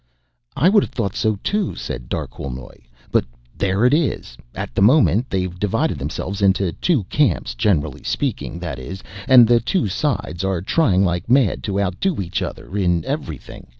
"I 0.57 0.67
would 0.67 0.81
have 0.81 0.93
thought 0.93 1.15
so, 1.15 1.35
too," 1.43 1.75
said 1.75 2.09
Darquelnoy. 2.09 2.85
"But 3.11 3.23
there 3.55 3.85
it 3.85 3.93
is. 3.93 4.35
At 4.55 4.73
the 4.73 4.81
moment, 4.81 5.29
they've 5.29 5.59
divided 5.59 5.99
themselves 5.99 6.41
into 6.41 6.71
two 6.73 7.03
camps 7.03 7.53
generally 7.53 8.01
speaking, 8.01 8.57
that 8.61 8.79
is 8.79 9.03
and 9.27 9.47
the 9.47 9.59
two 9.59 9.87
sides 9.87 10.43
are 10.43 10.59
trying 10.59 11.05
like 11.05 11.29
mad 11.29 11.61
to 11.65 11.79
outdo 11.79 12.19
each 12.19 12.41
other 12.41 12.75
in 12.75 13.05
everything. 13.05 13.67